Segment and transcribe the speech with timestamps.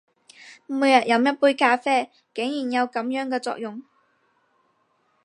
[0.65, 3.83] 每天飲一杯咖啡，竟然有噉樣嘅作用！